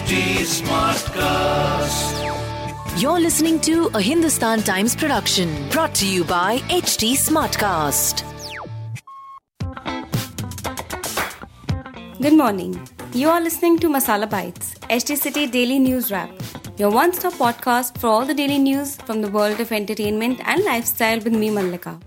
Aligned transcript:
HT 0.00 0.18
Smartcast. 0.50 2.20
You're 3.02 3.20
listening 3.20 3.60
to 3.60 3.90
a 3.92 4.00
Hindustan 4.00 4.62
Times 4.62 4.96
production 4.96 5.50
brought 5.68 5.94
to 5.96 6.06
you 6.06 6.24
by 6.24 6.56
HT 6.76 7.10
Smartcast. 7.24 8.22
Good 12.18 12.32
morning. 12.32 12.80
You 13.12 13.28
are 13.28 13.42
listening 13.42 13.78
to 13.80 13.90
Masala 13.90 14.30
Bites, 14.30 14.74
HT 14.88 15.18
City 15.18 15.46
Daily 15.46 15.78
News 15.78 16.10
Wrap, 16.10 16.30
your 16.78 16.90
one 16.90 17.12
stop 17.12 17.34
podcast 17.34 17.98
for 17.98 18.06
all 18.06 18.24
the 18.24 18.32
daily 18.32 18.58
news 18.58 18.96
from 18.96 19.20
the 19.20 19.30
world 19.30 19.60
of 19.60 19.70
entertainment 19.70 20.40
and 20.46 20.64
lifestyle 20.64 21.20
with 21.20 21.34
me, 21.34 21.50
Mallika. 21.50 22.00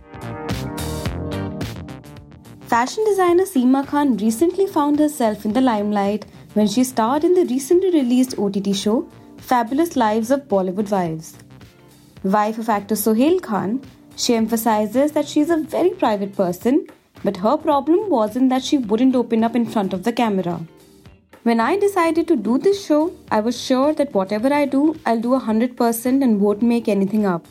Fashion 2.61 3.05
designer 3.05 3.45
Seema 3.45 3.85
Khan 3.85 4.17
recently 4.17 4.65
found 4.65 4.97
herself 4.97 5.45
in 5.45 5.53
the 5.53 5.61
limelight 5.61 6.25
when 6.53 6.67
she 6.67 6.83
starred 6.83 7.23
in 7.23 7.33
the 7.33 7.45
recently 7.45 7.89
released 7.91 8.37
OTT 8.37 8.75
show 8.75 9.07
Fabulous 9.37 9.95
Lives 9.95 10.29
of 10.31 10.47
Bollywood 10.47 10.91
Wives. 10.91 11.35
Wife 12.23 12.57
of 12.59 12.69
actor 12.69 12.95
Sohail 12.95 13.39
Khan, 13.39 13.81
she 14.15 14.35
emphasizes 14.35 15.11
that 15.13 15.27
she 15.27 15.39
is 15.39 15.49
a 15.49 15.57
very 15.57 15.89
private 15.89 16.35
person, 16.35 16.85
but 17.23 17.37
her 17.37 17.57
problem 17.57 18.09
wasn't 18.09 18.49
that 18.49 18.63
she 18.63 18.77
wouldn't 18.77 19.15
open 19.15 19.43
up 19.43 19.55
in 19.55 19.65
front 19.65 19.93
of 19.93 20.03
the 20.03 20.13
camera. 20.13 20.61
When 21.41 21.59
I 21.59 21.77
decided 21.77 22.27
to 22.27 22.35
do 22.35 22.57
this 22.57 22.85
show, 22.85 23.11
I 23.31 23.39
was 23.39 23.59
sure 23.59 23.93
that 23.95 24.13
whatever 24.13 24.53
I 24.53 24.65
do, 24.65 24.95
I'll 25.05 25.19
do 25.19 25.29
100% 25.29 26.23
and 26.23 26.39
won't 26.39 26.61
make 26.61 26.87
anything 26.87 27.25
up. 27.25 27.45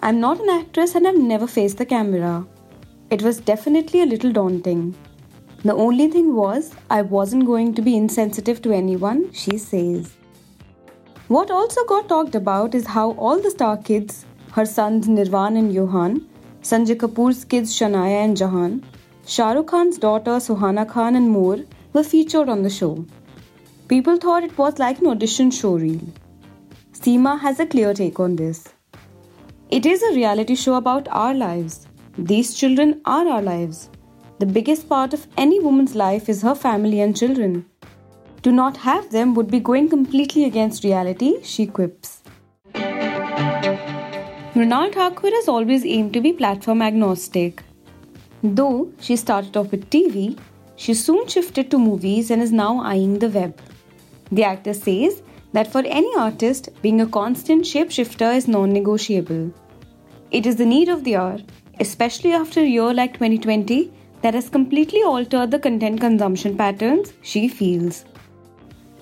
I'm 0.00 0.20
not 0.20 0.40
an 0.40 0.48
actress 0.48 0.94
and 0.94 1.06
I've 1.06 1.18
never 1.18 1.46
faced 1.46 1.76
the 1.78 1.84
camera. 1.84 2.46
It 3.10 3.22
was 3.22 3.40
definitely 3.40 4.02
a 4.02 4.06
little 4.06 4.32
daunting. 4.32 4.94
The 5.62 5.74
only 5.74 6.08
thing 6.08 6.34
was, 6.34 6.74
I 6.88 7.02
wasn't 7.02 7.44
going 7.44 7.74
to 7.74 7.82
be 7.82 7.94
insensitive 7.94 8.62
to 8.62 8.72
anyone, 8.72 9.30
she 9.32 9.58
says. 9.58 10.12
What 11.28 11.50
also 11.50 11.84
got 11.84 12.08
talked 12.08 12.34
about 12.34 12.74
is 12.74 12.86
how 12.86 13.10
all 13.12 13.38
the 13.38 13.50
star 13.50 13.76
kids, 13.76 14.24
her 14.52 14.64
sons 14.64 15.06
Nirvan 15.06 15.58
and 15.58 15.72
Yohan, 15.72 16.24
Sanjay 16.62 16.96
Kapoor's 16.96 17.44
kids 17.44 17.74
Shanaya 17.78 18.24
and 18.24 18.36
Jahan, 18.36 18.82
Shah 19.26 19.52
Rukh 19.52 19.66
Khan's 19.66 19.98
daughter 19.98 20.38
Suhana 20.46 20.88
Khan 20.88 21.14
and 21.14 21.28
more 21.28 21.58
were 21.92 22.02
featured 22.02 22.48
on 22.48 22.62
the 22.62 22.70
show. 22.70 23.04
People 23.88 24.16
thought 24.16 24.44
it 24.44 24.56
was 24.56 24.78
like 24.78 25.00
an 25.00 25.08
audition 25.08 25.50
show 25.50 25.76
reel. 25.76 26.00
Seema 26.92 27.38
has 27.38 27.60
a 27.60 27.66
clear 27.66 27.92
take 27.92 28.18
on 28.18 28.36
this. 28.36 28.68
It 29.68 29.84
is 29.86 30.02
a 30.02 30.14
reality 30.14 30.54
show 30.54 30.74
about 30.74 31.06
our 31.08 31.34
lives. 31.34 31.86
These 32.18 32.54
children 32.54 33.00
are 33.04 33.28
our 33.28 33.42
lives. 33.42 33.88
The 34.40 34.46
biggest 34.46 34.88
part 34.88 35.12
of 35.12 35.26
any 35.36 35.60
woman's 35.60 35.94
life 35.94 36.26
is 36.30 36.40
her 36.40 36.54
family 36.54 37.02
and 37.02 37.14
children. 37.14 37.66
To 38.42 38.50
not 38.50 38.78
have 38.78 39.10
them 39.10 39.34
would 39.34 39.50
be 39.50 39.60
going 39.60 39.90
completely 39.90 40.44
against 40.46 40.82
reality, 40.82 41.42
she 41.42 41.66
quips. 41.66 42.22
Mrunal 44.54 44.94
Thakur 44.94 45.28
has 45.34 45.46
always 45.46 45.84
aimed 45.84 46.14
to 46.14 46.22
be 46.22 46.32
platform 46.32 46.80
agnostic. 46.80 47.62
Though 48.42 48.90
she 48.98 49.16
started 49.16 49.58
off 49.58 49.70
with 49.72 49.90
TV, 49.90 50.38
she 50.76 50.94
soon 50.94 51.28
shifted 51.28 51.70
to 51.70 51.78
movies 51.78 52.30
and 52.30 52.40
is 52.40 52.50
now 52.50 52.80
eyeing 52.80 53.18
the 53.18 53.28
web. 53.28 53.60
The 54.32 54.44
actor 54.44 54.72
says 54.72 55.22
that 55.52 55.70
for 55.70 55.82
any 55.84 56.16
artist, 56.16 56.70
being 56.80 57.02
a 57.02 57.06
constant 57.20 57.66
shapeshifter 57.66 58.34
is 58.34 58.48
non 58.48 58.72
negotiable. 58.72 59.52
It 60.30 60.46
is 60.46 60.56
the 60.56 60.64
need 60.74 60.88
of 60.88 61.04
the 61.04 61.16
hour, 61.16 61.40
especially 61.78 62.32
after 62.32 62.60
a 62.60 62.74
year 62.78 62.94
like 62.94 63.12
2020 63.12 63.99
that 64.22 64.34
has 64.34 64.48
completely 64.48 65.02
altered 65.02 65.50
the 65.50 65.58
content 65.58 66.00
consumption 66.00 66.56
patterns, 66.56 67.12
she 67.22 67.48
feels. 67.48 68.04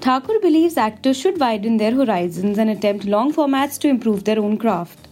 Thakur 0.01 0.39
believes 0.41 0.77
actors 0.77 1.17
should 1.17 1.41
widen 1.41 1.77
their 1.77 1.93
horizons 1.93 2.59
and 2.59 2.71
attempt 2.71 3.05
long 3.05 3.33
formats 3.33 3.79
to 3.81 3.89
improve 3.89 4.25
their 4.25 4.39
own 4.39 4.57
craft. 4.57 5.09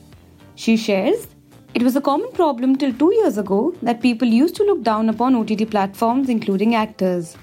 She 0.55 0.77
shares, 0.77 1.27
It 1.75 1.83
was 1.83 1.97
a 1.97 2.00
common 2.00 2.31
problem 2.33 2.77
till 2.77 2.93
two 2.95 3.12
years 3.15 3.37
ago 3.37 3.75
that 3.83 4.00
people 4.00 4.27
used 4.27 4.55
to 4.56 4.65
look 4.65 4.83
down 4.83 5.11
upon 5.11 5.34
OTT 5.34 5.69
platforms, 5.71 6.31
including 6.31 6.75
actors. 6.75 7.37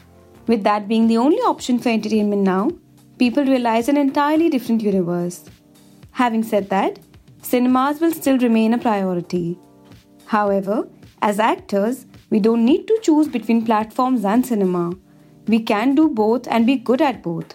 With 0.48 0.64
that 0.64 0.88
being 0.88 1.08
the 1.08 1.18
only 1.18 1.38
option 1.38 1.78
for 1.78 1.90
entertainment 1.90 2.42
now, 2.42 2.72
people 3.20 3.46
realize 3.46 3.90
an 3.90 3.98
entirely 3.98 4.50
different 4.50 4.82
universe. 4.82 5.44
Having 6.12 6.44
said 6.44 6.70
that, 6.70 6.98
cinemas 7.44 8.02
will 8.02 8.12
still 8.12 8.40
remain 8.40 8.74
a 8.74 8.80
priority. 8.80 9.60
However, 10.26 10.88
as 11.22 11.40
actors, 11.40 12.06
we 12.34 12.40
don't 12.40 12.66
need 12.66 12.88
to 12.88 12.96
choose 13.04 13.28
between 13.28 13.64
platforms 13.64 14.26
and 14.26 14.44
cinema. 14.44 14.92
We 15.48 15.60
can 15.60 15.94
do 15.94 16.10
both 16.10 16.48
and 16.48 16.66
be 16.66 16.78
good 16.78 17.00
at 17.00 17.22
both. 17.22 17.54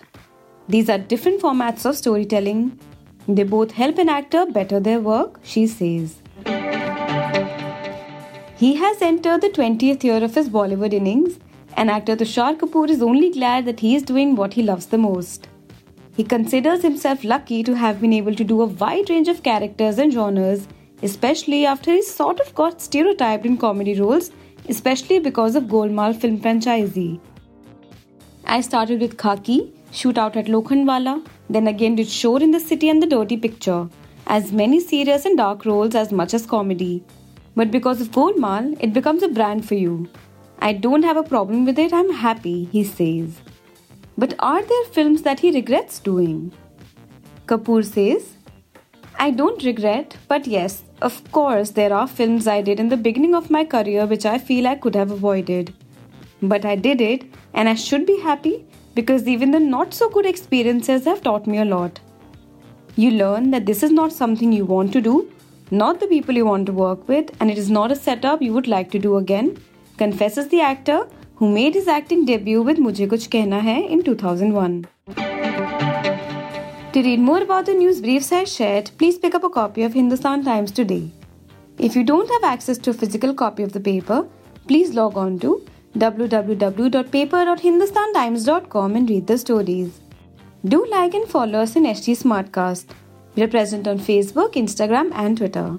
These 0.68 0.88
are 0.88 0.98
different 0.98 1.40
formats 1.40 1.84
of 1.84 1.96
storytelling. 1.96 2.78
They 3.26 3.42
both 3.42 3.72
help 3.72 3.98
an 3.98 4.08
actor 4.08 4.46
better 4.46 4.78
their 4.78 5.00
work, 5.00 5.40
she 5.42 5.66
says. 5.66 6.22
He 8.62 8.76
has 8.76 9.02
entered 9.02 9.40
the 9.40 9.52
20th 9.58 10.04
year 10.04 10.22
of 10.22 10.36
his 10.36 10.48
Bollywood 10.48 10.92
innings, 10.92 11.40
and 11.76 11.90
actor 11.90 12.14
Tushar 12.14 12.56
Kapoor 12.56 12.88
is 12.88 13.02
only 13.02 13.32
glad 13.32 13.66
that 13.66 13.80
he 13.80 13.96
is 13.96 14.04
doing 14.04 14.36
what 14.36 14.54
he 14.54 14.62
loves 14.62 14.86
the 14.86 14.98
most. 14.98 15.48
He 16.16 16.22
considers 16.22 16.82
himself 16.82 17.24
lucky 17.24 17.64
to 17.64 17.74
have 17.74 18.00
been 18.00 18.12
able 18.12 18.36
to 18.36 18.44
do 18.44 18.62
a 18.62 18.66
wide 18.66 19.10
range 19.10 19.26
of 19.26 19.42
characters 19.42 19.98
and 19.98 20.12
genres, 20.12 20.68
especially 21.02 21.66
after 21.66 21.90
he 21.90 22.02
sort 22.02 22.38
of 22.38 22.54
got 22.54 22.80
stereotyped 22.80 23.44
in 23.44 23.56
comedy 23.56 24.00
roles, 24.00 24.30
especially 24.68 25.18
because 25.18 25.56
of 25.56 25.64
Golmaal 25.64 26.14
film 26.20 26.38
franchisee. 26.40 27.20
I 28.44 28.60
started 28.60 29.00
with 29.00 29.16
Khaki, 29.18 29.72
Shootout 29.92 30.36
at 30.36 30.46
Lokhandwala, 30.46 31.26
then 31.50 31.66
again 31.66 31.96
did 31.96 32.08
Shore 32.08 32.42
in 32.42 32.50
the 32.50 32.60
City 32.60 32.88
and 32.88 33.02
The 33.02 33.06
Dirty 33.06 33.36
Picture, 33.36 33.88
as 34.26 34.52
many 34.52 34.80
serious 34.80 35.24
and 35.24 35.36
dark 35.36 35.64
roles 35.64 35.94
as 35.94 36.12
much 36.12 36.34
as 36.34 36.46
comedy. 36.46 37.02
But 37.56 37.70
because 37.70 38.00
of 38.00 38.10
Golmaal, 38.10 38.76
it 38.80 38.92
becomes 38.92 39.22
a 39.22 39.28
brand 39.28 39.66
for 39.66 39.74
you. 39.74 40.08
I 40.60 40.72
don't 40.72 41.02
have 41.02 41.16
a 41.16 41.22
problem 41.22 41.64
with 41.64 41.78
it, 41.78 41.92
I'm 41.92 42.12
happy, 42.12 42.64
he 42.72 42.84
says. 42.84 43.40
But 44.16 44.34
are 44.38 44.62
there 44.62 44.84
films 44.92 45.22
that 45.22 45.40
he 45.40 45.52
regrets 45.52 46.00
doing? 46.00 46.52
Kapoor 47.46 47.84
says, 47.84 48.34
I 49.20 49.32
don't 49.32 49.64
regret, 49.64 50.16
but 50.28 50.46
yes, 50.46 50.84
of 51.02 51.32
course, 51.32 51.70
there 51.70 51.92
are 51.92 52.06
films 52.06 52.46
I 52.46 52.62
did 52.62 52.78
in 52.78 52.88
the 52.88 52.96
beginning 52.96 53.34
of 53.34 53.50
my 53.50 53.64
career 53.64 54.06
which 54.06 54.24
I 54.24 54.38
feel 54.38 54.68
I 54.68 54.76
could 54.76 54.94
have 54.94 55.10
avoided. 55.10 55.74
But 56.40 56.64
I 56.64 56.76
did 56.76 57.00
it, 57.00 57.24
and 57.52 57.68
I 57.68 57.74
should 57.74 58.06
be 58.06 58.20
happy 58.20 58.64
because 58.94 59.26
even 59.26 59.50
the 59.50 59.58
not 59.58 59.92
so 59.92 60.08
good 60.08 60.24
experiences 60.24 61.04
have 61.04 61.20
taught 61.20 61.48
me 61.48 61.58
a 61.58 61.64
lot. 61.64 61.98
You 62.94 63.10
learn 63.10 63.50
that 63.50 63.66
this 63.66 63.82
is 63.82 63.90
not 63.90 64.12
something 64.12 64.52
you 64.52 64.64
want 64.64 64.92
to 64.92 65.00
do, 65.00 65.32
not 65.72 65.98
the 65.98 66.06
people 66.06 66.36
you 66.36 66.46
want 66.46 66.66
to 66.66 66.72
work 66.72 67.08
with, 67.08 67.32
and 67.40 67.50
it 67.50 67.58
is 67.58 67.70
not 67.70 67.90
a 67.90 67.96
setup 67.96 68.40
you 68.40 68.52
would 68.52 68.68
like 68.68 68.92
to 68.92 69.00
do 69.00 69.16
again, 69.16 69.58
confesses 69.96 70.46
the 70.46 70.60
actor 70.60 71.08
who 71.34 71.50
made 71.52 71.74
his 71.74 71.88
acting 71.88 72.24
debut 72.24 72.62
with 72.62 72.78
Mujhe 72.78 73.08
Kuch 73.08 73.28
Kehna 73.28 73.60
Hai 73.60 73.80
in 73.80 74.04
2001. 74.04 74.86
To 76.92 77.02
read 77.02 77.20
more 77.20 77.42
about 77.42 77.66
the 77.66 77.74
news 77.74 78.00
briefs 78.00 78.32
I 78.32 78.44
shared, 78.44 78.90
please 78.96 79.18
pick 79.18 79.34
up 79.34 79.44
a 79.44 79.50
copy 79.50 79.82
of 79.82 79.92
Hindustan 79.92 80.42
Times 80.42 80.72
today. 80.72 81.10
If 81.76 81.94
you 81.94 82.02
don't 82.02 82.30
have 82.30 82.44
access 82.44 82.78
to 82.78 82.88
a 82.90 82.94
physical 82.94 83.34
copy 83.34 83.62
of 83.62 83.74
the 83.74 83.80
paper, 83.80 84.26
please 84.66 84.94
log 84.94 85.18
on 85.18 85.38
to 85.40 85.66
www.paper.hindustantimes.com 85.98 88.96
and 88.96 89.10
read 89.10 89.26
the 89.26 89.36
stories. 89.36 90.00
Do 90.64 90.86
like 90.86 91.12
and 91.12 91.28
follow 91.28 91.58
us 91.60 91.76
in 91.76 91.84
HT 91.84 92.22
Smartcast. 92.22 92.86
We 93.34 93.42
are 93.42 93.48
present 93.48 93.86
on 93.86 93.98
Facebook, 93.98 94.54
Instagram, 94.54 95.12
and 95.12 95.36
Twitter. 95.36 95.76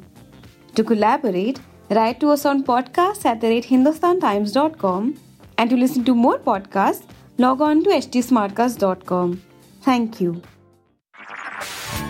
To 0.75 0.83
collaborate, 0.83 1.59
write 1.89 2.19
to 2.19 2.29
us 2.29 2.45
on 2.45 2.63
podcast 2.63 3.25
at 3.25 3.41
the 3.41 3.47
rate 3.47 3.65
hindustantimes.com 3.65 5.17
and 5.57 5.69
to 5.71 5.75
listen 5.75 6.05
to 6.05 6.13
more 6.13 6.37
podcasts, 6.37 7.01
log 7.39 7.61
on 7.61 7.83
to 7.83 7.89
htsmartcast.com. 7.89 9.41
Thank 9.81 10.21
you. 10.21 10.44